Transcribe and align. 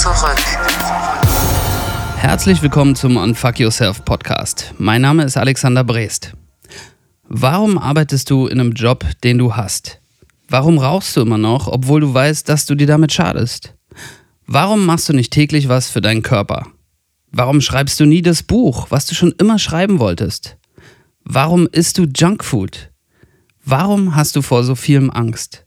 zurück. 0.00 0.38
Herzlich 2.16 2.62
willkommen 2.62 2.96
zum 2.96 3.18
Unfuck 3.18 3.60
Yourself 3.60 4.02
Podcast. 4.06 4.72
Mein 4.78 5.02
Name 5.02 5.24
ist 5.24 5.36
Alexander 5.36 5.84
Brest. 5.84 6.32
Warum 7.28 7.76
arbeitest 7.76 8.30
du 8.30 8.46
in 8.46 8.60
einem 8.60 8.72
Job, 8.72 9.04
den 9.22 9.36
du 9.36 9.56
hast? 9.56 10.00
Warum 10.48 10.78
rauchst 10.78 11.14
du 11.18 11.20
immer 11.20 11.36
noch, 11.36 11.68
obwohl 11.68 12.00
du 12.00 12.14
weißt, 12.14 12.48
dass 12.48 12.64
du 12.64 12.76
dir 12.76 12.86
damit 12.86 13.12
schadest? 13.12 13.74
Warum 14.46 14.86
machst 14.86 15.06
du 15.10 15.12
nicht 15.12 15.34
täglich 15.34 15.68
was 15.68 15.90
für 15.90 16.00
deinen 16.00 16.22
Körper? 16.22 16.66
Warum 17.30 17.60
schreibst 17.60 18.00
du 18.00 18.06
nie 18.06 18.22
das 18.22 18.42
Buch, 18.42 18.86
was 18.88 19.04
du 19.04 19.14
schon 19.14 19.32
immer 19.32 19.58
schreiben 19.58 19.98
wolltest? 19.98 20.56
Warum 21.24 21.66
isst 21.66 21.98
du 21.98 22.06
Junkfood? 22.06 22.90
Warum 23.66 24.16
hast 24.16 24.34
du 24.34 24.40
vor 24.40 24.64
so 24.64 24.76
vielem 24.76 25.10
Angst? 25.10 25.66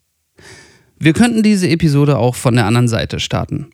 Wir 0.98 1.14
könnten 1.14 1.44
diese 1.44 1.70
Episode 1.70 2.18
auch 2.18 2.34
von 2.34 2.56
der 2.56 2.66
anderen 2.66 2.88
Seite 2.88 3.20
starten. 3.20 3.70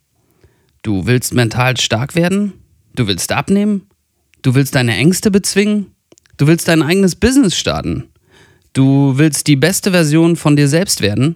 Du 0.81 1.05
willst 1.05 1.33
mental 1.33 1.77
stark 1.77 2.15
werden? 2.15 2.53
Du 2.95 3.07
willst 3.07 3.31
abnehmen? 3.31 3.87
Du 4.41 4.55
willst 4.55 4.75
deine 4.75 4.95
Ängste 4.95 5.29
bezwingen? 5.31 5.87
Du 6.37 6.47
willst 6.47 6.69
dein 6.69 6.81
eigenes 6.81 7.15
Business 7.15 7.57
starten? 7.57 8.05
Du 8.71 9.17
willst 9.17 9.47
die 9.47 9.57
beste 9.57 9.91
Version 9.91 10.37
von 10.37 10.55
dir 10.55 10.69
selbst 10.69 11.01
werden? 11.01 11.35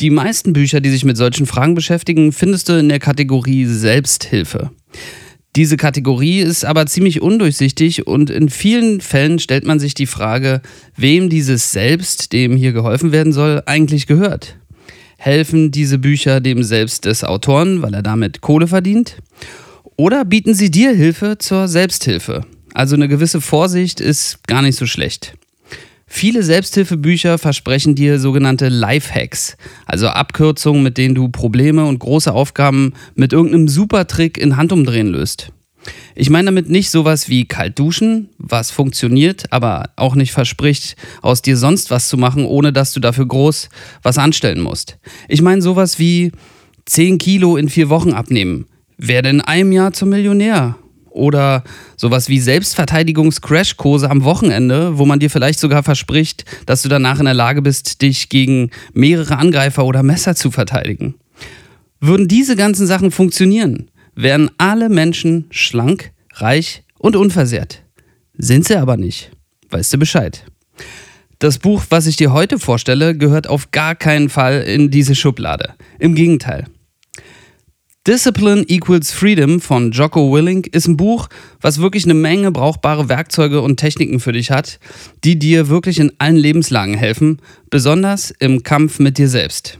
Die 0.00 0.10
meisten 0.10 0.52
Bücher, 0.52 0.80
die 0.80 0.90
sich 0.90 1.04
mit 1.04 1.16
solchen 1.16 1.46
Fragen 1.46 1.74
beschäftigen, 1.74 2.32
findest 2.32 2.68
du 2.68 2.78
in 2.78 2.88
der 2.88 2.98
Kategorie 2.98 3.64
Selbsthilfe. 3.64 4.70
Diese 5.56 5.76
Kategorie 5.76 6.40
ist 6.40 6.64
aber 6.64 6.86
ziemlich 6.86 7.22
undurchsichtig 7.22 8.06
und 8.06 8.30
in 8.30 8.48
vielen 8.48 9.00
Fällen 9.00 9.38
stellt 9.38 9.64
man 9.64 9.80
sich 9.80 9.94
die 9.94 10.06
Frage, 10.06 10.60
wem 10.96 11.30
dieses 11.30 11.72
Selbst, 11.72 12.32
dem 12.32 12.56
hier 12.56 12.72
geholfen 12.72 13.10
werden 13.10 13.32
soll, 13.32 13.62
eigentlich 13.66 14.06
gehört. 14.06 14.56
Helfen 15.20 15.72
diese 15.72 15.98
Bücher 15.98 16.40
dem 16.40 16.62
Selbst 16.62 17.04
des 17.04 17.24
Autoren, 17.24 17.82
weil 17.82 17.92
er 17.92 18.02
damit 18.02 18.40
Kohle 18.40 18.68
verdient? 18.68 19.16
Oder 19.96 20.24
bieten 20.24 20.54
sie 20.54 20.70
dir 20.70 20.92
Hilfe 20.92 21.38
zur 21.38 21.66
Selbsthilfe? 21.66 22.46
Also 22.72 22.94
eine 22.94 23.08
gewisse 23.08 23.40
Vorsicht 23.40 24.00
ist 24.00 24.46
gar 24.46 24.62
nicht 24.62 24.76
so 24.76 24.86
schlecht. 24.86 25.34
Viele 26.06 26.44
Selbsthilfebücher 26.44 27.36
versprechen 27.36 27.96
dir 27.96 28.20
sogenannte 28.20 28.68
Lifehacks, 28.68 29.56
also 29.86 30.06
Abkürzungen, 30.06 30.84
mit 30.84 30.96
denen 30.96 31.16
du 31.16 31.28
Probleme 31.28 31.84
und 31.84 31.98
große 31.98 32.32
Aufgaben 32.32 32.94
mit 33.16 33.32
irgendeinem 33.32 33.66
Supertrick 33.66 34.38
in 34.38 34.56
Handumdrehen 34.56 35.08
löst. 35.08 35.52
Ich 36.14 36.30
meine 36.30 36.46
damit 36.46 36.68
nicht 36.68 36.90
sowas 36.90 37.28
wie 37.28 37.46
kalt 37.46 37.78
duschen, 37.78 38.28
was 38.38 38.70
funktioniert, 38.70 39.52
aber 39.52 39.90
auch 39.96 40.14
nicht 40.14 40.32
verspricht, 40.32 40.96
aus 41.22 41.42
dir 41.42 41.56
sonst 41.56 41.90
was 41.90 42.08
zu 42.08 42.16
machen, 42.16 42.44
ohne 42.44 42.72
dass 42.72 42.92
du 42.92 43.00
dafür 43.00 43.26
groß 43.26 43.68
was 44.02 44.18
anstellen 44.18 44.60
musst. 44.60 44.98
Ich 45.28 45.42
meine 45.42 45.62
sowas 45.62 45.98
wie 45.98 46.32
10 46.86 47.18
Kilo 47.18 47.56
in 47.56 47.68
vier 47.68 47.88
Wochen 47.88 48.12
abnehmen, 48.12 48.66
werde 48.96 49.28
in 49.28 49.40
einem 49.40 49.72
Jahr 49.72 49.92
zum 49.92 50.08
Millionär. 50.08 50.76
Oder 51.10 51.64
sowas 51.96 52.28
wie 52.28 52.38
Selbstverteidigungs-Crashkurse 52.38 54.08
am 54.08 54.22
Wochenende, 54.22 54.98
wo 54.98 55.04
man 55.04 55.18
dir 55.18 55.30
vielleicht 55.30 55.58
sogar 55.58 55.82
verspricht, 55.82 56.44
dass 56.64 56.82
du 56.82 56.88
danach 56.88 57.18
in 57.18 57.24
der 57.24 57.34
Lage 57.34 57.60
bist, 57.60 58.02
dich 58.02 58.28
gegen 58.28 58.70
mehrere 58.92 59.36
Angreifer 59.36 59.84
oder 59.84 60.02
Messer 60.02 60.36
zu 60.36 60.50
verteidigen. 60.50 61.14
Würden 62.00 62.28
diese 62.28 62.54
ganzen 62.54 62.86
Sachen 62.86 63.10
funktionieren, 63.10 63.90
wären 64.18 64.50
alle 64.58 64.88
Menschen 64.88 65.46
schlank, 65.50 66.10
reich 66.32 66.82
und 66.98 67.14
unversehrt. 67.14 67.84
Sind 68.36 68.66
sie 68.66 68.76
aber 68.76 68.96
nicht. 68.96 69.30
Weißt 69.70 69.92
du 69.92 69.98
Bescheid? 69.98 70.44
Das 71.38 71.58
Buch, 71.58 71.84
was 71.90 72.08
ich 72.08 72.16
dir 72.16 72.32
heute 72.32 72.58
vorstelle, 72.58 73.16
gehört 73.16 73.46
auf 73.46 73.70
gar 73.70 73.94
keinen 73.94 74.28
Fall 74.28 74.62
in 74.62 74.90
diese 74.90 75.14
Schublade. 75.14 75.74
Im 76.00 76.16
Gegenteil. 76.16 76.64
Discipline 78.08 78.64
Equals 78.66 79.12
Freedom 79.12 79.60
von 79.60 79.92
Jocko 79.92 80.32
Willink 80.32 80.66
ist 80.66 80.88
ein 80.88 80.96
Buch, 80.96 81.28
was 81.60 81.80
wirklich 81.80 82.04
eine 82.04 82.14
Menge 82.14 82.50
brauchbare 82.50 83.08
Werkzeuge 83.08 83.60
und 83.60 83.76
Techniken 83.76 84.18
für 84.18 84.32
dich 84.32 84.50
hat, 84.50 84.80
die 85.22 85.38
dir 85.38 85.68
wirklich 85.68 86.00
in 86.00 86.12
allen 86.18 86.36
Lebenslagen 86.36 86.94
helfen, 86.94 87.40
besonders 87.70 88.32
im 88.32 88.64
Kampf 88.64 88.98
mit 88.98 89.18
dir 89.18 89.28
selbst. 89.28 89.78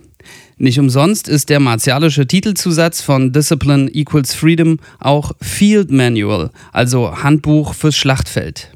Nicht 0.61 0.81
umsonst 0.81 1.29
ist 1.29 1.51
der 1.51 1.61
martialische 1.61 2.27
Titelzusatz 2.27 3.01
von 3.01 3.33
Discipline 3.33 3.89
Equals 3.95 4.35
Freedom 4.35 4.79
auch 4.99 5.31
Field 5.41 5.93
Manual, 5.93 6.51
also 6.73 7.23
Handbuch 7.23 7.75
fürs 7.75 7.97
Schlachtfeld. 7.97 8.73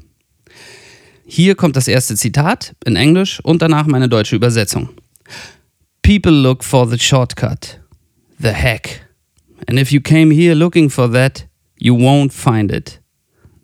Hier 1.25 1.55
kommt 1.55 1.75
das 1.75 1.89
erste 1.89 2.15
Zitat 2.15 2.73
in 2.85 2.95
Englisch 2.95 3.41
und 3.41 3.61
danach 3.61 3.85
meine 3.85 4.07
deutsche 4.07 4.37
Übersetzung. 4.37 4.89
People 6.01 6.31
look 6.31 6.63
for 6.63 6.87
the 6.87 6.97
shortcut, 6.97 7.81
the 8.39 8.53
hack. 8.53 9.09
And 9.67 9.77
if 9.77 9.91
you 9.91 9.99
came 9.99 10.33
here 10.33 10.53
looking 10.53 10.89
for 10.89 11.11
that, 11.11 11.47
you 11.77 11.95
won't 11.95 12.31
find 12.31 12.71
it. 12.71 13.01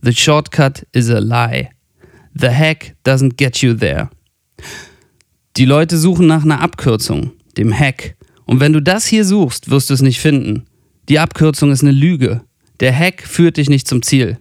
The 0.02 0.14
shortcut 0.14 0.86
is 0.92 1.10
a 1.10 1.20
lie. 1.20 1.70
The 2.34 2.50
hack 2.50 2.96
doesn't 3.06 3.38
get 3.38 3.62
you 3.62 3.74
there. 3.74 4.10
Die 5.58 5.66
Leute 5.66 5.98
suchen 5.98 6.28
nach 6.28 6.44
einer 6.44 6.62
Abkürzung, 6.62 7.32
dem 7.58 7.74
Hack. 7.74 8.16
Und 8.46 8.60
wenn 8.60 8.74
du 8.74 8.82
das 8.82 9.06
hier 9.06 9.26
suchst, 9.26 9.70
wirst 9.70 9.90
du 9.90 9.94
es 9.94 10.02
nicht 10.02 10.20
finden. 10.20 10.66
Die 11.08 11.20
Abkürzung 11.20 11.72
ist 11.72 11.82
eine 11.82 11.92
Lüge. 11.92 12.42
Der 12.80 12.98
Hack 12.98 13.24
führt 13.24 13.58
dich 13.58 13.70
nicht 13.70 13.88
zum 13.88 14.02
Ziel. 14.02 14.38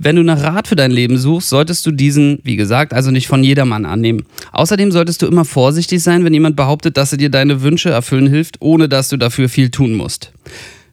Wenn 0.00 0.14
du 0.14 0.22
nach 0.22 0.40
Rat 0.40 0.68
für 0.68 0.76
dein 0.76 0.92
Leben 0.92 1.18
suchst, 1.18 1.48
solltest 1.48 1.84
du 1.84 1.90
diesen, 1.90 2.38
wie 2.44 2.54
gesagt, 2.54 2.94
also 2.94 3.10
nicht 3.10 3.26
von 3.26 3.42
jedermann 3.42 3.84
annehmen. 3.84 4.24
Außerdem 4.52 4.92
solltest 4.92 5.22
du 5.22 5.26
immer 5.26 5.44
vorsichtig 5.44 6.00
sein, 6.00 6.24
wenn 6.24 6.32
jemand 6.32 6.54
behauptet, 6.54 6.96
dass 6.96 7.10
er 7.10 7.18
dir 7.18 7.30
deine 7.30 7.62
Wünsche 7.62 7.90
erfüllen 7.90 8.28
hilft, 8.28 8.58
ohne 8.60 8.88
dass 8.88 9.08
du 9.08 9.16
dafür 9.16 9.48
viel 9.48 9.70
tun 9.70 9.94
musst. 9.94 10.32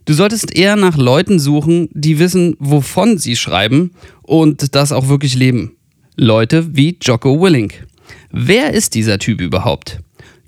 Du 0.06 0.14
solltest 0.14 0.56
eher 0.56 0.76
nach 0.76 0.98
Leuten 0.98 1.40
suchen, 1.40 1.90
die 1.94 2.18
wissen, 2.18 2.56
wovon 2.60 3.20
sie 3.20 3.36
schreiben 3.36 3.92
und 4.24 4.74
das 4.74 4.92
auch 4.92 5.08
wirklich 5.08 5.36
leben. 5.36 5.74
Leute 6.16 6.76
wie 6.76 6.98
Jocko 7.00 7.40
Willink. 7.40 7.86
Wer 8.32 8.74
ist 8.74 8.96
dieser 8.96 9.20
Typ 9.20 9.40
überhaupt? 9.40 10.00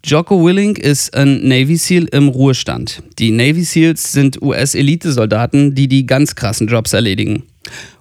Jocko 0.08 0.42
Willink 0.42 0.80
ist 0.80 1.14
ein 1.16 1.46
Navy 1.50 1.76
SEAL 1.76 2.06
im 2.14 2.30
Ruhestand. 2.30 3.04
Die 3.20 3.32
Navy 3.32 3.66
SEALs 3.66 4.14
sind 4.14 4.42
US-Elitesoldaten, 4.42 5.76
die 5.76 5.90
die 5.90 6.06
ganz 6.06 6.34
krassen 6.34 6.68
Jobs 6.68 6.94
erledigen. 6.94 7.44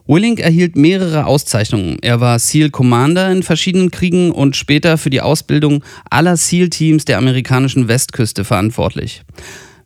Willink 0.06 0.38
erhielt 0.38 0.76
mehrere 0.76 1.26
Auszeichnungen. 1.26 1.98
Er 2.02 2.20
war 2.20 2.38
SEAL 2.38 2.70
Commander 2.70 3.32
in 3.32 3.42
verschiedenen 3.42 3.90
Kriegen 3.90 4.30
und 4.30 4.54
später 4.54 4.98
für 4.98 5.10
die 5.10 5.20
Ausbildung 5.20 5.82
aller 6.08 6.36
SEAL-Teams 6.36 7.06
der 7.06 7.18
amerikanischen 7.18 7.88
Westküste 7.88 8.44
verantwortlich. 8.44 9.24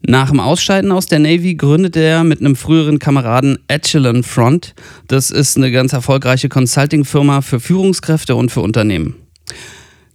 Nach 0.06 0.28
dem 0.28 0.40
Ausscheiden 0.40 0.92
aus 0.92 1.06
der 1.06 1.20
Navy 1.20 1.54
gründete 1.54 2.00
er 2.00 2.22
mit 2.22 2.40
einem 2.40 2.54
früheren 2.54 2.98
Kameraden 2.98 3.60
Echelon 3.66 4.24
Front. 4.24 4.74
Das 5.08 5.30
ist 5.30 5.56
eine 5.56 5.72
ganz 5.72 5.94
erfolgreiche 5.94 6.50
Consulting-Firma 6.50 7.40
für 7.40 7.60
Führungskräfte 7.60 8.36
und 8.36 8.50
für 8.50 8.60
Unternehmen. 8.60 9.14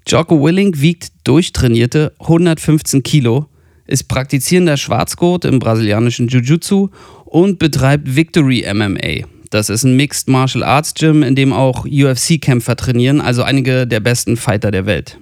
Jocko 0.08 0.44
Willink 0.44 0.82
wiegt 0.82 1.12
durchtrainierte 1.24 2.14
115 2.20 3.02
Kilo, 3.02 3.48
ist 3.88 4.08
praktizierender 4.08 4.78
Schwarzgurt 4.78 5.46
im 5.46 5.58
brasilianischen 5.58 6.28
Jiu-Jitsu 6.28 6.90
und 7.26 7.58
betreibt 7.58 8.16
Victory 8.16 8.66
MMA. 8.72 9.28
Das 9.50 9.70
ist 9.70 9.84
ein 9.84 9.96
Mixed 9.96 10.28
Martial 10.28 10.64
Arts 10.64 10.94
Gym, 10.94 11.24
in 11.24 11.36
dem 11.36 11.54
auch 11.54 11.86
UFC-Kämpfer 11.86 12.76
trainieren, 12.76 13.20
also 13.20 13.42
einige 13.42 13.88
der 13.88 14.00
besten 14.00 14.38
Fighter 14.38 14.70
der 14.70 14.86
Welt. 14.86 15.18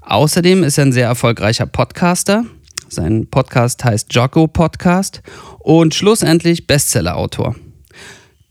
Außerdem 0.00 0.64
ist 0.64 0.78
er 0.78 0.86
ein 0.86 0.92
sehr 0.92 1.06
erfolgreicher 1.06 1.66
Podcaster. 1.66 2.44
Sein 2.88 3.28
Podcast 3.28 3.84
heißt 3.84 4.12
Jocko 4.14 4.48
Podcast 4.48 5.22
und 5.60 5.94
schlussendlich 5.94 6.66
Bestseller-Autor. 6.66 7.54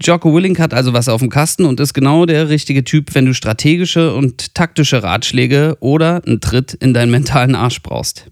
Jocko 0.01 0.33
Willink 0.33 0.59
hat 0.59 0.73
also 0.73 0.93
was 0.93 1.09
auf 1.09 1.21
dem 1.21 1.29
Kasten 1.29 1.65
und 1.65 1.79
ist 1.79 1.93
genau 1.93 2.25
der 2.25 2.49
richtige 2.49 2.83
Typ, 2.83 3.15
wenn 3.15 3.25
du 3.25 3.33
strategische 3.33 4.13
und 4.13 4.53
taktische 4.53 5.01
Ratschläge 5.01 5.75
oder 5.79 6.21
einen 6.25 6.39
Tritt 6.39 6.75
in 6.75 6.93
deinen 6.93 7.09
mentalen 7.09 7.55
Arsch 7.55 7.81
brauchst. 7.81 8.27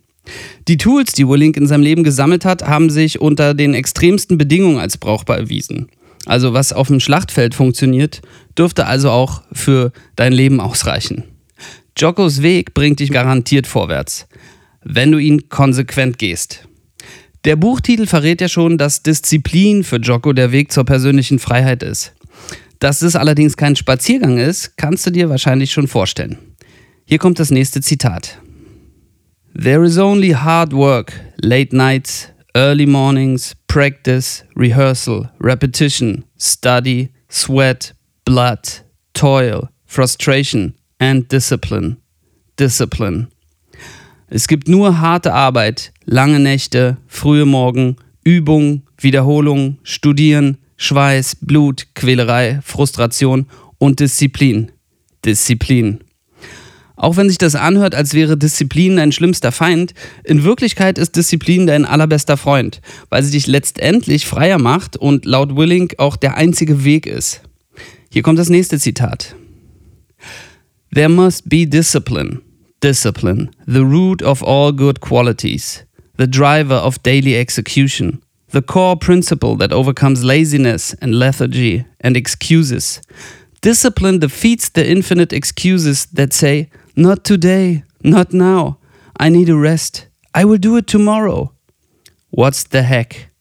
Die 0.68 0.78
Tools, 0.78 1.14
die 1.14 1.28
Willink 1.28 1.58
in 1.58 1.68
seinem 1.68 1.84
Leben 1.84 2.04
gesammelt 2.04 2.46
hat, 2.46 2.64
haben 2.64 2.90
sich 2.90 3.20
unter 3.20 3.54
den 3.54 3.74
extremsten 3.74 4.38
Bedingungen 4.38 4.80
als 4.80 4.98
brauchbar 4.98 5.38
erwiesen. 5.38 5.88
Also 6.26 6.54
was 6.54 6.74
auf 6.74 6.88
dem 6.88 7.00
Schlachtfeld 7.00 7.56
funktioniert, 7.56 8.22
dürfte 8.58 8.86
also 8.86 9.12
auch 9.12 9.42
für 9.52 9.92
dein 10.16 10.34
Leben 10.34 10.60
ausreichen. 10.60 11.24
Jockos 11.98 12.42
Weg 12.42 12.74
bringt 12.74 13.00
dich 13.00 13.12
garantiert 13.12 13.68
vorwärts, 13.68 14.28
wenn 14.84 15.12
du 15.12 15.18
ihn 15.18 15.50
konsequent 15.50 16.18
gehst. 16.18 16.68
Der 17.46 17.56
Buchtitel 17.56 18.08
verrät 18.08 18.42
ja 18.42 18.50
schon, 18.50 18.80
dass 18.80 19.04
Disziplin 19.04 19.84
für 19.84 19.98
Jocko 19.98 20.34
der 20.34 20.52
Weg 20.52 20.72
zur 20.72 20.84
persönlichen 20.84 21.38
Freiheit 21.38 21.84
ist. 21.84 22.14
Dass 22.80 23.04
es 23.04 23.16
allerdings 23.16 23.56
kein 23.56 23.76
Spaziergang 23.76 24.40
ist, 24.40 24.78
kannst 24.78 25.06
du 25.06 25.12
dir 25.12 25.30
wahrscheinlich 25.30 25.72
schon 25.72 25.88
vorstellen. 25.88 26.40
Hier 27.06 27.20
kommt 27.20 27.38
das 27.38 27.52
nächste 27.52 27.82
Zitat. 27.82 28.40
There 29.54 29.86
is 29.86 30.00
only 30.00 30.32
hard 30.32 30.74
work, 30.74 31.14
late 31.38 31.76
nights, 31.76 32.30
early 32.56 32.88
mornings, 32.88 33.56
practice, 33.68 34.44
rehearsal, 34.56 35.30
repetition, 35.40 36.26
study, 36.40 37.12
sweat, 37.30 37.94
blood, 38.26 38.84
toil, 39.14 39.70
frustration 39.86 40.74
and 40.98 41.32
discipline. 41.32 41.98
Discipline. 42.58 43.28
Es 44.28 44.48
gibt 44.48 44.68
nur 44.68 45.00
harte 45.00 45.34
Arbeit, 45.34 45.94
lange 46.06 46.40
Nächte, 46.40 46.98
frühe 47.08 47.46
Morgen, 47.46 47.98
Übung, 48.24 48.82
Wiederholung, 48.98 49.78
Studieren, 49.84 50.58
Schweiß, 50.78 51.38
Blut, 51.42 51.88
Quälerei, 51.94 52.60
Frustration 52.64 53.46
und 53.78 54.00
Disziplin. 54.00 54.72
Disziplin. 55.24 56.00
Auch 56.96 57.18
wenn 57.18 57.28
sich 57.28 57.38
das 57.38 57.56
anhört, 57.56 57.94
als 57.94 58.14
wäre 58.14 58.38
Disziplin 58.38 58.96
dein 58.96 59.12
schlimmster 59.12 59.52
Feind, 59.52 59.94
in 60.24 60.44
Wirklichkeit 60.44 60.98
ist 60.98 61.16
Disziplin 61.16 61.68
dein 61.68 61.86
allerbester 61.86 62.38
Freund, 62.38 62.82
weil 63.10 63.22
sie 63.22 63.32
dich 63.32 63.48
letztendlich 63.48 64.26
freier 64.26 64.58
macht 64.58 64.98
und 64.98 65.26
laut 65.26 65.56
Willing 65.56 65.92
auch 65.98 66.16
der 66.16 66.36
einzige 66.36 66.84
Weg 66.84 67.06
ist. 67.06 67.42
Hier 68.12 68.24
kommt 68.24 68.40
das 68.40 68.50
nächste 68.50 68.80
Zitat. 68.80 69.36
There 70.94 71.10
must 71.10 71.50
be 71.50 71.68
discipline. 71.68 72.45
Discipline, 72.86 73.50
the 73.66 73.84
root 73.84 74.22
of 74.22 74.44
all 74.44 74.72
good 74.72 75.02
qualities, 75.02 75.84
the 76.18 76.28
driver 76.28 76.76
of 76.76 77.02
daily 77.02 77.36
execution, 77.36 78.22
the 78.50 78.62
core 78.62 78.96
principle 78.96 79.56
that 79.56 79.74
overcomes 79.74 80.24
laziness 80.24 80.94
and 81.02 81.18
lethargy 81.18 81.88
and 82.02 82.16
excuses. 82.16 83.02
Discipline 83.62 84.20
defeats 84.20 84.70
the 84.70 84.88
infinite 84.88 85.34
excuses 85.34 86.06
that 86.14 86.32
say, 86.32 86.70
Not 86.96 87.24
today, 87.24 87.84
not 88.04 88.34
now. 88.34 88.78
I 89.20 89.30
need 89.30 89.50
a 89.50 89.58
rest. 89.58 90.06
I 90.36 90.46
will 90.46 90.60
do 90.60 90.78
it 90.78 90.86
tomorrow. 90.86 91.54
What's 92.30 92.66
the 92.66 92.84
heck? 92.84 93.32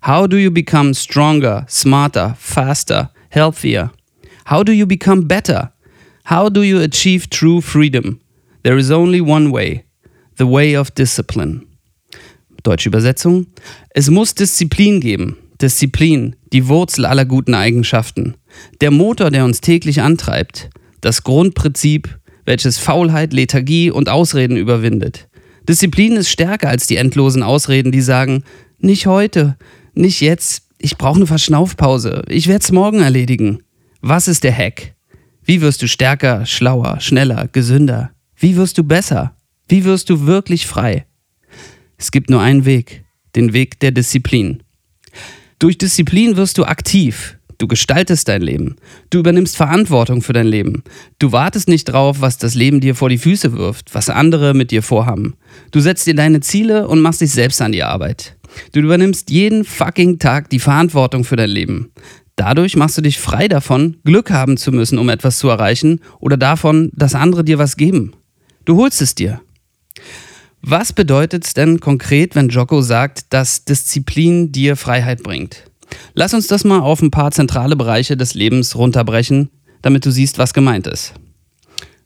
How 0.00 0.26
do 0.26 0.36
you 0.36 0.50
become 0.50 0.92
stronger, 0.92 1.64
smarter, 1.68 2.34
faster, 2.36 3.10
healthier? 3.30 3.92
How 4.46 4.64
do 4.64 4.72
you 4.72 4.86
become 4.86 5.28
better? 5.28 5.70
How 6.24 6.48
do 6.48 6.62
you 6.62 6.80
achieve 6.80 7.30
true 7.30 7.60
freedom? 7.60 8.20
There 8.68 8.78
is 8.78 8.90
only 8.90 9.22
one 9.22 9.50
way, 9.50 9.84
the 10.36 10.46
way 10.46 10.76
of 10.76 10.90
discipline. 10.90 11.62
Deutsche 12.64 12.90
Übersetzung. 12.90 13.46
Es 13.88 14.10
muss 14.10 14.34
Disziplin 14.34 15.00
geben. 15.00 15.38
Disziplin, 15.58 16.36
die 16.52 16.68
Wurzel 16.68 17.06
aller 17.06 17.24
guten 17.24 17.54
Eigenschaften. 17.54 18.34
Der 18.82 18.90
Motor, 18.90 19.30
der 19.30 19.46
uns 19.46 19.62
täglich 19.62 20.02
antreibt. 20.02 20.68
Das 21.00 21.22
Grundprinzip, 21.22 22.18
welches 22.44 22.76
Faulheit, 22.76 23.32
Lethargie 23.32 23.90
und 23.90 24.10
Ausreden 24.10 24.58
überwindet. 24.58 25.30
Disziplin 25.66 26.16
ist 26.16 26.28
stärker 26.28 26.68
als 26.68 26.86
die 26.86 26.96
endlosen 26.96 27.42
Ausreden, 27.42 27.90
die 27.90 28.02
sagen, 28.02 28.44
nicht 28.80 29.06
heute, 29.06 29.56
nicht 29.94 30.20
jetzt, 30.20 30.64
ich 30.76 30.98
brauche 30.98 31.16
eine 31.16 31.26
Verschnaufpause, 31.26 32.22
ich 32.28 32.48
werde 32.48 32.64
es 32.64 32.70
morgen 32.70 33.00
erledigen. 33.00 33.62
Was 34.02 34.28
ist 34.28 34.44
der 34.44 34.54
Hack? 34.54 34.94
Wie 35.42 35.62
wirst 35.62 35.80
du 35.80 35.88
stärker, 35.88 36.44
schlauer, 36.44 37.00
schneller, 37.00 37.48
gesünder? 37.50 38.10
Wie 38.38 38.56
wirst 38.56 38.78
du 38.78 38.84
besser? 38.84 39.36
Wie 39.68 39.84
wirst 39.84 40.10
du 40.10 40.26
wirklich 40.26 40.66
frei? 40.66 41.06
Es 41.96 42.10
gibt 42.10 42.30
nur 42.30 42.40
einen 42.40 42.64
Weg, 42.64 43.04
den 43.34 43.52
Weg 43.52 43.80
der 43.80 43.90
Disziplin. 43.90 44.62
Durch 45.58 45.76
Disziplin 45.76 46.36
wirst 46.36 46.56
du 46.58 46.64
aktiv, 46.64 47.38
Du 47.58 47.66
gestaltest 47.66 48.28
dein 48.28 48.42
Leben. 48.42 48.76
Du 49.10 49.18
übernimmst 49.18 49.56
Verantwortung 49.56 50.22
für 50.22 50.32
dein 50.32 50.46
Leben. 50.46 50.84
Du 51.18 51.32
wartest 51.32 51.66
nicht 51.66 51.86
drauf, 51.86 52.20
was 52.20 52.38
das 52.38 52.54
Leben 52.54 52.80
dir 52.80 52.94
vor 52.94 53.08
die 53.08 53.18
Füße 53.18 53.52
wirft, 53.52 53.96
was 53.96 54.08
andere 54.08 54.54
mit 54.54 54.70
dir 54.70 54.80
vorhaben. 54.80 55.34
Du 55.72 55.80
setzt 55.80 56.06
dir 56.06 56.14
deine 56.14 56.38
Ziele 56.38 56.86
und 56.86 57.00
machst 57.00 57.20
dich 57.20 57.32
selbst 57.32 57.60
an 57.60 57.72
die 57.72 57.82
Arbeit. 57.82 58.36
Du 58.72 58.78
übernimmst 58.78 59.30
jeden 59.30 59.64
fucking 59.64 60.20
Tag 60.20 60.50
die 60.50 60.60
Verantwortung 60.60 61.24
für 61.24 61.34
dein 61.34 61.50
Leben. 61.50 61.90
Dadurch 62.36 62.76
machst 62.76 62.96
du 62.96 63.02
dich 63.02 63.18
frei 63.18 63.48
davon, 63.48 63.96
Glück 64.04 64.30
haben 64.30 64.56
zu 64.56 64.70
müssen, 64.70 64.96
um 64.96 65.08
etwas 65.08 65.38
zu 65.38 65.48
erreichen 65.48 66.00
oder 66.20 66.36
davon, 66.36 66.92
dass 66.94 67.16
andere 67.16 67.42
dir 67.42 67.58
was 67.58 67.76
geben. 67.76 68.12
Du 68.68 68.76
holst 68.76 69.00
es 69.00 69.14
dir. 69.14 69.40
Was 70.60 70.92
bedeutet 70.92 71.46
es 71.46 71.54
denn 71.54 71.80
konkret, 71.80 72.34
wenn 72.34 72.50
Jocko 72.50 72.82
sagt, 72.82 73.32
dass 73.32 73.64
Disziplin 73.64 74.52
dir 74.52 74.76
Freiheit 74.76 75.22
bringt? 75.22 75.64
Lass 76.12 76.34
uns 76.34 76.48
das 76.48 76.64
mal 76.64 76.80
auf 76.80 77.00
ein 77.00 77.10
paar 77.10 77.30
zentrale 77.30 77.76
Bereiche 77.76 78.14
des 78.18 78.34
Lebens 78.34 78.76
runterbrechen, 78.76 79.48
damit 79.80 80.04
du 80.04 80.10
siehst, 80.10 80.36
was 80.36 80.52
gemeint 80.52 80.86
ist. 80.86 81.14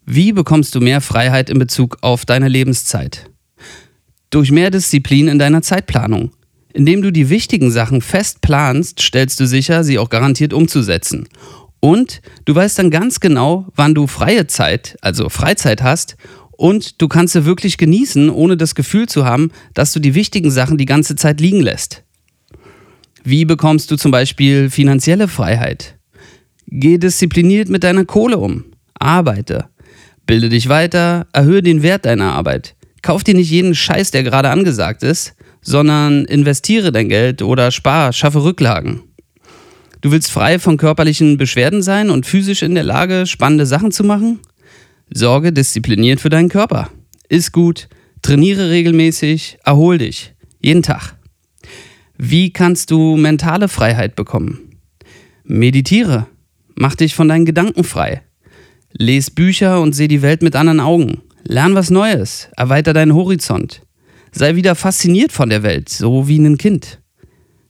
Wie 0.06 0.30
bekommst 0.30 0.76
du 0.76 0.80
mehr 0.80 1.00
Freiheit 1.00 1.50
in 1.50 1.58
Bezug 1.58 1.98
auf 2.00 2.26
deine 2.26 2.46
Lebenszeit? 2.46 3.28
Durch 4.30 4.52
mehr 4.52 4.70
Disziplin 4.70 5.26
in 5.26 5.40
deiner 5.40 5.62
Zeitplanung. 5.62 6.30
Indem 6.72 7.02
du 7.02 7.10
die 7.10 7.28
wichtigen 7.28 7.72
Sachen 7.72 8.00
fest 8.00 8.40
planst, 8.40 9.02
stellst 9.02 9.40
du 9.40 9.48
sicher, 9.48 9.82
sie 9.82 9.98
auch 9.98 10.10
garantiert 10.10 10.52
umzusetzen. 10.52 11.28
Und 11.80 12.22
du 12.44 12.54
weißt 12.54 12.78
dann 12.78 12.92
ganz 12.92 13.18
genau, 13.18 13.66
wann 13.74 13.96
du 13.96 14.06
freie 14.06 14.46
Zeit, 14.46 14.96
also 15.00 15.28
Freizeit 15.28 15.82
hast 15.82 16.16
und 16.52 17.00
du 17.00 17.08
kannst 17.08 17.32
sie 17.32 17.44
wirklich 17.44 17.78
genießen, 17.78 18.30
ohne 18.30 18.56
das 18.56 18.74
Gefühl 18.74 19.08
zu 19.08 19.24
haben, 19.24 19.50
dass 19.74 19.92
du 19.92 20.00
die 20.00 20.14
wichtigen 20.14 20.50
Sachen 20.50 20.78
die 20.78 20.86
ganze 20.86 21.16
Zeit 21.16 21.40
liegen 21.40 21.60
lässt. 21.60 22.04
Wie 23.24 23.44
bekommst 23.44 23.90
du 23.90 23.96
zum 23.96 24.10
Beispiel 24.10 24.70
finanzielle 24.70 25.28
Freiheit? 25.28 25.96
Geh 26.66 26.98
diszipliniert 26.98 27.68
mit 27.68 27.84
deiner 27.84 28.04
Kohle 28.04 28.38
um. 28.38 28.64
Arbeite. 28.94 29.66
Bilde 30.26 30.48
dich 30.48 30.68
weiter, 30.68 31.26
erhöhe 31.32 31.62
den 31.62 31.82
Wert 31.82 32.06
deiner 32.06 32.32
Arbeit. 32.32 32.76
Kauf 33.02 33.24
dir 33.24 33.34
nicht 33.34 33.50
jeden 33.50 33.74
Scheiß, 33.74 34.10
der 34.12 34.22
gerade 34.22 34.50
angesagt 34.50 35.02
ist, 35.02 35.34
sondern 35.60 36.24
investiere 36.24 36.92
dein 36.92 37.08
Geld 37.08 37.42
oder 37.42 37.70
spar, 37.70 38.12
schaffe 38.12 38.44
Rücklagen. 38.44 39.02
Du 40.00 40.10
willst 40.10 40.32
frei 40.32 40.58
von 40.58 40.76
körperlichen 40.76 41.36
Beschwerden 41.36 41.82
sein 41.82 42.10
und 42.10 42.26
physisch 42.26 42.62
in 42.62 42.74
der 42.74 42.84
Lage, 42.84 43.26
spannende 43.26 43.66
Sachen 43.66 43.92
zu 43.92 44.02
machen? 44.02 44.40
Sorge 45.10 45.52
diszipliniert 45.52 46.20
für 46.20 46.30
deinen 46.30 46.48
Körper. 46.48 46.90
Iss 47.28 47.52
gut, 47.52 47.88
trainiere 48.22 48.70
regelmäßig, 48.70 49.58
erhol 49.64 49.98
dich. 49.98 50.34
Jeden 50.60 50.82
Tag. 50.82 51.16
Wie 52.18 52.52
kannst 52.52 52.90
du 52.90 53.16
mentale 53.16 53.68
Freiheit 53.68 54.14
bekommen? 54.14 54.78
Meditiere. 55.44 56.26
Mach 56.74 56.94
dich 56.94 57.14
von 57.14 57.28
deinen 57.28 57.44
Gedanken 57.44 57.84
frei. 57.84 58.22
Lies 58.92 59.30
Bücher 59.30 59.80
und 59.80 59.94
seh 59.94 60.08
die 60.08 60.22
Welt 60.22 60.42
mit 60.42 60.54
anderen 60.54 60.80
Augen. 60.80 61.22
Lern 61.44 61.74
was 61.74 61.90
Neues. 61.90 62.48
Erweiter 62.56 62.92
deinen 62.92 63.14
Horizont. 63.14 63.82
Sei 64.30 64.56
wieder 64.56 64.74
fasziniert 64.74 65.32
von 65.32 65.50
der 65.50 65.62
Welt, 65.62 65.88
so 65.88 66.28
wie 66.28 66.38
ein 66.38 66.58
Kind. 66.58 67.00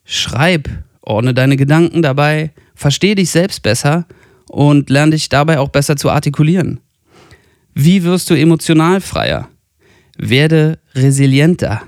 Schreib, 0.05 0.69
ordne 1.01 1.35
deine 1.35 1.57
Gedanken 1.57 2.03
dabei, 2.03 2.53
versteh 2.75 3.15
dich 3.15 3.31
selbst 3.31 3.63
besser 3.63 4.07
und 4.49 4.91
lern 4.91 5.11
dich 5.11 5.29
dabei 5.29 5.59
auch 5.59 5.71
besser 5.71 5.97
zu 5.97 6.11
artikulieren. 6.11 6.81
Wie 7.75 8.05
wirst 8.05 8.29
du 8.29 8.35
emotional 8.35 9.01
freier? 9.01 9.49
Werde 10.19 10.79
resilienter. 10.95 11.83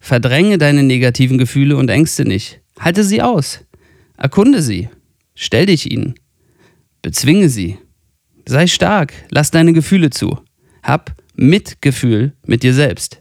Verdränge 0.00 0.58
deine 0.58 0.82
negativen 0.82 1.38
Gefühle 1.38 1.76
und 1.76 1.88
Ängste 1.88 2.24
nicht. 2.24 2.60
Halte 2.78 3.04
sie 3.04 3.22
aus. 3.22 3.60
Erkunde 4.16 4.60
sie. 4.60 4.88
Stell 5.34 5.66
dich 5.66 5.90
ihnen. 5.90 6.14
Bezwinge 7.00 7.48
sie. 7.48 7.78
Sei 8.46 8.66
stark. 8.66 9.12
Lass 9.30 9.50
deine 9.50 9.72
Gefühle 9.72 10.10
zu. 10.10 10.38
Hab 10.82 11.14
Mitgefühl 11.36 12.32
mit 12.44 12.62
dir 12.62 12.74
selbst. 12.74 13.18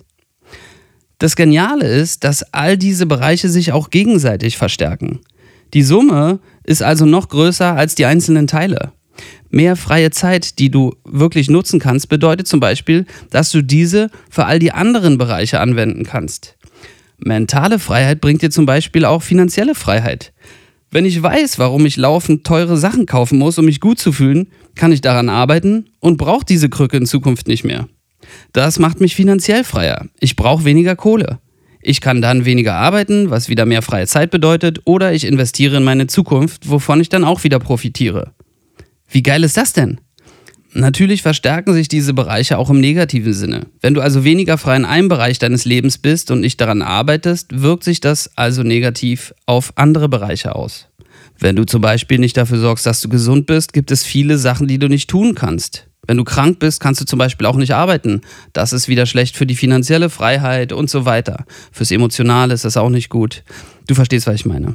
Das 1.19 1.35
Geniale 1.35 1.87
ist, 1.87 2.23
dass 2.23 2.43
all 2.53 2.77
diese 2.77 3.05
Bereiche 3.05 3.49
sich 3.49 3.71
auch 3.71 3.91
gegenseitig 3.91 4.57
verstärken. 4.57 5.21
Die 5.73 5.83
Summe 5.83 6.39
ist 6.63 6.83
also 6.83 7.05
noch 7.05 7.29
größer 7.29 7.75
als 7.75 7.95
die 7.95 8.05
einzelnen 8.05 8.47
Teile. 8.47 8.91
Mehr 9.49 9.75
freie 9.75 10.11
Zeit, 10.11 10.57
die 10.59 10.71
du 10.71 10.95
wirklich 11.05 11.49
nutzen 11.49 11.79
kannst, 11.79 12.09
bedeutet 12.09 12.47
zum 12.47 12.59
Beispiel, 12.59 13.05
dass 13.29 13.51
du 13.51 13.61
diese 13.61 14.09
für 14.29 14.45
all 14.45 14.59
die 14.59 14.71
anderen 14.71 15.17
Bereiche 15.17 15.59
anwenden 15.59 16.03
kannst. 16.03 16.57
Mentale 17.17 17.79
Freiheit 17.79 18.19
bringt 18.21 18.41
dir 18.41 18.49
zum 18.49 18.65
Beispiel 18.65 19.05
auch 19.05 19.21
finanzielle 19.21 19.75
Freiheit. 19.75 20.33
Wenn 20.91 21.05
ich 21.05 21.21
weiß, 21.21 21.57
warum 21.57 21.85
ich 21.85 21.97
laufend 21.97 22.45
teure 22.45 22.77
Sachen 22.77 23.05
kaufen 23.05 23.39
muss, 23.39 23.57
um 23.57 23.65
mich 23.65 23.79
gut 23.79 23.99
zu 23.99 24.11
fühlen, 24.11 24.49
kann 24.75 24.91
ich 24.91 25.01
daran 25.01 25.29
arbeiten 25.29 25.89
und 25.99 26.17
brauche 26.17 26.45
diese 26.45 26.69
Krücke 26.69 26.97
in 26.97 27.05
Zukunft 27.05 27.47
nicht 27.47 27.63
mehr. 27.63 27.87
Das 28.51 28.79
macht 28.79 29.01
mich 29.01 29.15
finanziell 29.15 29.63
freier. 29.63 30.07
Ich 30.19 30.35
brauche 30.35 30.65
weniger 30.65 30.95
Kohle. 30.95 31.39
Ich 31.81 31.99
kann 31.99 32.21
dann 32.21 32.45
weniger 32.45 32.75
arbeiten, 32.75 33.29
was 33.29 33.49
wieder 33.49 33.65
mehr 33.65 33.81
freie 33.81 34.07
Zeit 34.07 34.31
bedeutet, 34.31 34.81
oder 34.85 35.13
ich 35.13 35.25
investiere 35.25 35.77
in 35.77 35.83
meine 35.83 36.07
Zukunft, 36.07 36.69
wovon 36.69 37.01
ich 37.01 37.09
dann 37.09 37.25
auch 37.25 37.43
wieder 37.43 37.59
profitiere. 37.59 38.31
Wie 39.13 39.21
geil 39.21 39.43
ist 39.43 39.57
das 39.57 39.73
denn? 39.73 40.01
Natürlich 40.73 41.21
verstärken 41.21 41.71
sich 41.71 41.87
diese 41.87 42.15
Bereiche 42.15 42.57
auch 42.57 42.71
im 42.71 42.79
negativen 42.79 43.33
Sinne. 43.33 43.67
Wenn 43.79 43.93
du 43.93 44.01
also 44.01 44.23
weniger 44.23 44.57
frei 44.57 44.75
in 44.75 44.85
einem 44.85 45.07
Bereich 45.07 45.37
deines 45.37 45.65
Lebens 45.65 45.99
bist 45.99 46.31
und 46.31 46.39
nicht 46.39 46.59
daran 46.59 46.81
arbeitest, 46.81 47.61
wirkt 47.61 47.83
sich 47.83 48.01
das 48.01 48.31
also 48.35 48.63
negativ 48.63 49.35
auf 49.45 49.73
andere 49.75 50.09
Bereiche 50.09 50.55
aus. 50.55 50.87
Wenn 51.37 51.55
du 51.55 51.63
zum 51.63 51.81
Beispiel 51.81 52.17
nicht 52.17 52.37
dafür 52.37 52.57
sorgst, 52.57 52.87
dass 52.87 53.01
du 53.01 53.09
gesund 53.09 53.45
bist, 53.45 53.71
gibt 53.71 53.91
es 53.91 54.03
viele 54.03 54.39
Sachen, 54.39 54.67
die 54.67 54.79
du 54.79 54.87
nicht 54.87 55.11
tun 55.11 55.35
kannst. 55.35 55.87
Wenn 56.07 56.17
du 56.17 56.23
krank 56.23 56.57
bist, 56.57 56.79
kannst 56.79 56.99
du 56.99 57.05
zum 57.05 57.19
Beispiel 57.19 57.45
auch 57.45 57.55
nicht 57.55 57.75
arbeiten. 57.75 58.21
Das 58.51 58.73
ist 58.73 58.87
wieder 58.87 59.05
schlecht 59.05 59.37
für 59.37 59.45
die 59.45 59.55
finanzielle 59.55 60.09
Freiheit 60.09 60.73
und 60.73 60.89
so 60.89 61.05
weiter. 61.05 61.45
Fürs 61.71 61.91
Emotionale 61.91 62.55
ist 62.55 62.65
das 62.65 62.77
auch 62.77 62.89
nicht 62.89 63.09
gut. 63.09 63.43
Du 63.85 63.93
verstehst, 63.93 64.25
was 64.25 64.35
ich 64.35 64.45
meine. 64.47 64.73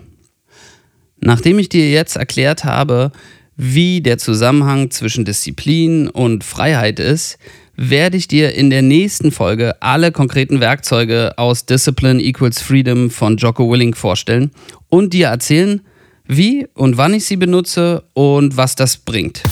Nachdem 1.21 1.59
ich 1.59 1.68
dir 1.68 1.90
jetzt 1.90 2.16
erklärt 2.16 2.64
habe, 2.64 3.11
wie 3.59 4.00
der 4.00 4.19
Zusammenhang 4.19 4.91
zwischen 4.93 5.25
Disziplin 5.25 6.09
und 6.09 6.45
Freiheit 6.45 7.00
ist, 7.00 7.38
werde 7.77 8.17
ich 8.17 8.29
dir 8.29 8.55
in 8.55 8.71
der 8.71 8.83
nächsten 8.83 9.33
Folge 9.33 9.83
alle 9.83 10.12
konkreten 10.12 10.61
Werkzeuge 10.61 11.37
aus 11.37 11.67
Discipline 11.67 12.23
Equals 12.23 12.62
Freedom 12.62 13.11
von 13.11 13.37
Jocko 13.37 13.69
Willing 13.71 13.95
vorstellen 13.95 14.53
und 14.88 15.12
dir 15.12 15.27
erzählen, 15.27 15.81
wie 16.27 16.69
und 16.75 16.99
wann 16.99 17.15
ich 17.15 17.25
sie 17.25 17.37
benutze 17.37 18.05
und 18.15 18.57
was 18.57 18.77
das 18.77 18.97
bringt. 18.97 19.43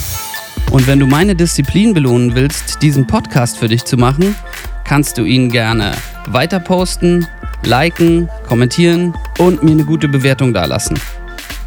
Und 0.71 0.87
wenn 0.87 1.01
du 1.01 1.07
meine 1.07 1.35
Disziplin 1.35 1.93
belohnen 1.93 2.35
willst, 2.35 2.83
diesen 2.83 3.07
Podcast 3.09 3.59
für 3.59 3.69
dich 3.69 3.85
zu 3.85 3.97
machen, 3.97 4.37
kannst 4.85 5.19
du 5.19 5.25
ihn 5.25 5.51
gerne 5.51 5.93
weiter 6.29 6.61
posten, 6.61 7.27
liken, 7.65 8.29
kommentieren 8.47 9.15
und 9.39 9.65
mir 9.65 9.73
eine 9.73 9.85
gute 9.85 10.07
Bewertung 10.07 10.55
dalassen. 10.55 10.99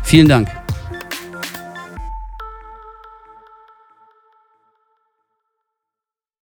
Vielen 0.04 0.30
Dank. 0.30 0.59